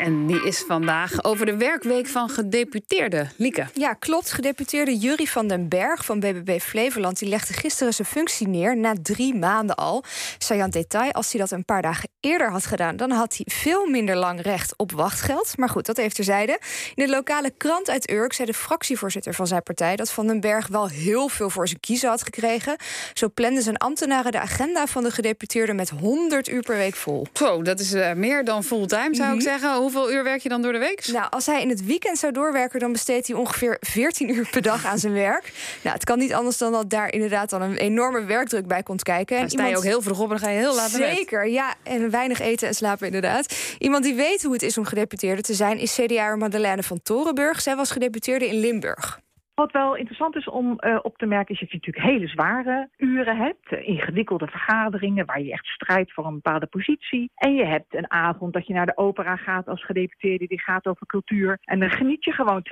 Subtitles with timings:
[0.00, 3.30] En die is vandaag over de werkweek van gedeputeerden.
[3.36, 3.66] Lieke.
[3.74, 4.32] Ja, klopt.
[4.32, 7.18] Gedeputeerde Jury van den Berg van BBB Flevoland...
[7.18, 10.04] die legde gisteren zijn functie neer, na drie maanden al.
[10.38, 12.96] Sajan detail, als hij dat een paar dagen eerder had gedaan...
[12.96, 15.56] dan had hij veel minder lang recht op wachtgeld.
[15.56, 16.60] Maar goed, dat heeft terzijde.
[16.94, 19.96] In de lokale krant uit Urk zei de fractievoorzitter van zijn partij...
[19.96, 22.76] dat Van den Berg wel heel veel voor zijn kiezen had gekregen.
[23.14, 25.76] Zo planden zijn ambtenaren de agenda van de gedeputeerden...
[25.76, 27.26] met 100 uur per week vol.
[27.32, 29.44] Zo, dat is uh, meer dan fulltime, zou ik mhm.
[29.44, 31.06] zeggen hoeveel uur werk je dan door de week?
[31.06, 34.62] Nou, als hij in het weekend zou doorwerken, dan besteedt hij ongeveer 14 uur per
[34.62, 35.52] dag aan zijn werk.
[35.82, 39.02] Nou, het kan niet anders dan dat daar inderdaad dan een enorme werkdruk bij komt
[39.02, 39.38] kijken.
[39.38, 41.48] En sta je ook heel vroeg op en dan ga je heel laat naar Zeker,
[41.48, 41.74] ja.
[41.82, 43.54] En weinig eten en slapen inderdaad.
[43.78, 47.60] Iemand die weet hoe het is om gedeputeerde te zijn, is CDA Madeleine van Torenburg.
[47.60, 49.20] Zij was gedeputeerde in Limburg.
[49.60, 52.88] Wat wel interessant is om uh, op te merken, is dat je natuurlijk hele zware
[52.96, 53.72] uren hebt.
[53.72, 57.30] Uh, ingewikkelde vergaderingen waar je echt strijdt voor een bepaalde positie.
[57.34, 60.86] En je hebt een avond dat je naar de opera gaat als gedeputeerde, die gaat
[60.86, 61.58] over cultuur.
[61.64, 62.66] En dan geniet je gewoon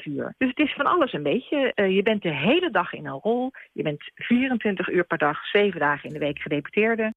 [0.00, 0.34] 2,5 uur.
[0.38, 1.72] Dus het is van alles een beetje.
[1.74, 3.50] Uh, je bent de hele dag in een rol.
[3.72, 7.12] Je bent 24 uur per dag, 7 dagen in de week gedeputeerde.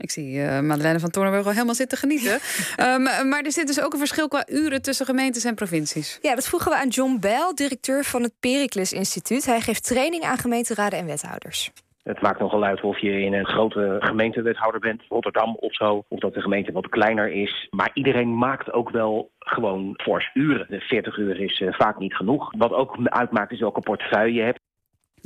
[0.00, 2.38] Ik zie uh, Madeleine van Toornenburg al helemaal zitten genieten.
[2.80, 6.18] um, maar er zit dus ook een verschil qua uren tussen gemeentes en provincies.
[6.22, 9.46] Ja, dat vroegen we aan John Bell, directeur van het Pericles Instituut.
[9.46, 11.72] Hij geeft training aan gemeenteraden en wethouders.
[12.04, 16.18] Het maakt nogal uit of je in een grote gemeentewethouder bent, Rotterdam of zo, of
[16.18, 17.68] dat de gemeente wat kleiner is.
[17.70, 20.66] Maar iedereen maakt ook wel gewoon fors uren.
[20.68, 22.52] De 40 uur is uh, vaak niet genoeg.
[22.58, 24.60] Wat ook uitmaakt is welke portefeuille je hebt.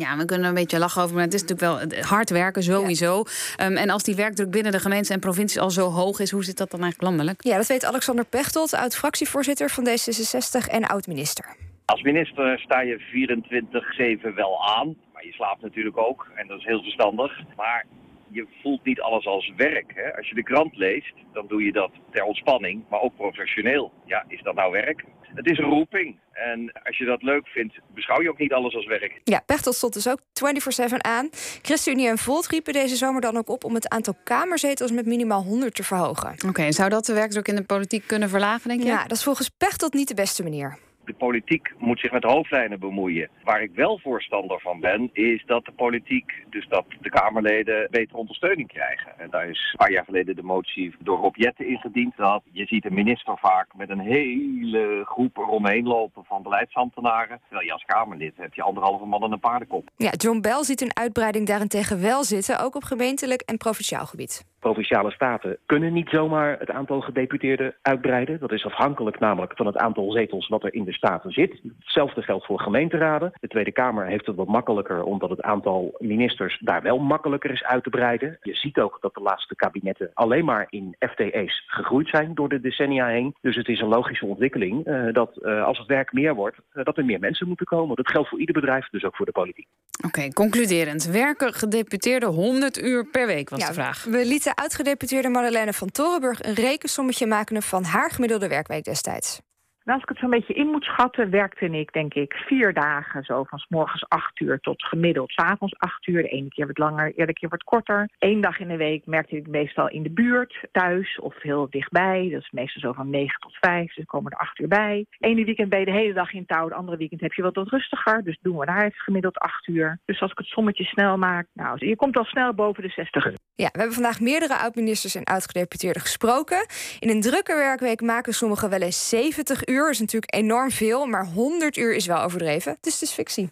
[0.04, 3.24] Ja, we kunnen een beetje lachen over, maar het is natuurlijk wel hard werken sowieso.
[3.56, 6.44] Ehm, en als die werkdruk binnen de gemeentes en provincies al zo hoog is, hoe
[6.44, 7.44] zit dat dan eigenlijk landelijk?
[7.44, 11.44] Ja, dat weet Alexander Pechtold, oud-fractievoorzitter van D66 en oud-minister.
[11.84, 16.64] Als minister sta je 24-7 wel aan, maar je slaapt natuurlijk ook en dat is
[16.64, 17.32] heel verstandig.
[17.56, 17.84] Maar
[18.30, 19.92] je voelt niet alles als werk.
[19.94, 20.16] Hè?
[20.16, 23.92] Als je de krant leest, dan doe je dat ter ontspanning, maar ook professioneel.
[24.04, 25.04] Ja, is dat nou werk?
[25.34, 26.18] Het is een roeping.
[26.32, 29.20] En als je dat leuk vindt, beschouw je ook niet alles als werk.
[29.24, 31.28] Ja, Pechtel stond dus ook 24-7 aan.
[31.62, 33.64] ChristenUnie en Volt riepen deze zomer dan ook op...
[33.64, 36.34] om het aantal kamerzetels met minimaal 100 te verhogen.
[36.48, 38.86] Oké, zou dat de werkdruk in de politiek kunnen verlagen, denk je?
[38.86, 40.78] Ja, dat is volgens Pechtold niet de beste manier
[41.08, 43.28] de politiek moet zich met hoofdlijnen bemoeien.
[43.44, 48.18] Waar ik wel voorstander van ben, is dat de politiek, dus dat de Kamerleden, betere
[48.18, 49.18] ondersteuning krijgen.
[49.18, 52.16] En daar is een paar jaar geleden de motie door Rob Jetten ingediend.
[52.16, 57.40] Dat je ziet een minister vaak met een hele groep eromheen lopen van beleidsambtenaren.
[57.40, 59.90] Terwijl je als Kamerlid hebt je anderhalve man en een paardenkop.
[59.96, 64.44] Ja, John Bell ziet een uitbreiding daarentegen wel zitten, ook op gemeentelijk en provinciaal gebied.
[64.60, 68.38] Provinciale staten kunnen niet zomaar het aantal gedeputeerden uitbreiden.
[68.40, 71.60] Dat is afhankelijk namelijk van het aantal zetels wat er in de staten zit.
[71.78, 73.32] Hetzelfde geldt voor gemeenteraden.
[73.40, 77.64] De Tweede Kamer heeft het wat makkelijker omdat het aantal ministers daar wel makkelijker is
[77.64, 78.38] uit te breiden.
[78.42, 82.60] Je ziet ook dat de laatste kabinetten alleen maar in FTE's gegroeid zijn door de
[82.60, 83.34] decennia heen.
[83.40, 86.84] Dus het is een logische ontwikkeling uh, dat uh, als het werk meer wordt, uh,
[86.84, 87.96] dat er meer mensen moeten komen.
[87.96, 89.66] Dat geldt voor ieder bedrijf, dus ook voor de politiek.
[90.06, 91.04] Oké, okay, concluderend.
[91.04, 94.04] Werken gedeputeerden 100 uur per week was ja, de vraag.
[94.04, 99.40] We lieten uitgedeputeerde Madeleine van Torenburg een rekensommetje maken van haar gemiddelde werkweek destijds.
[99.88, 103.24] Nou, als ik het zo'n beetje in moet schatten, werkte ik denk ik vier dagen.
[103.24, 106.22] Zo van s morgens acht uur tot gemiddeld s avonds acht uur.
[106.22, 108.08] De ene keer wat langer, de keer wat korter.
[108.18, 112.28] Eén dag in de week merkte ik meestal in de buurt, thuis of heel dichtbij.
[112.32, 115.06] Dat is meestal zo van negen tot vijf, dus komen er acht uur bij.
[115.18, 117.54] Ene weekend ben je de hele dag in touw, de andere weekend heb je wat
[117.54, 118.24] wat rustiger.
[118.24, 119.98] Dus doen we daar het gemiddeld acht uur.
[120.04, 123.26] Dus als ik het sommetje snel maak, nou, je komt al snel boven de 60
[123.26, 123.36] uur.
[123.54, 126.66] Ja, we hebben vandaag meerdere oud-ministers en oud-gedeputeerden gesproken.
[126.98, 129.90] In een drukke werkweek maken sommigen wel eens 70 uur.
[129.90, 132.76] is natuurlijk enorm veel, maar 100 uur is wel overdreven.
[132.80, 133.50] Dus het is fictie.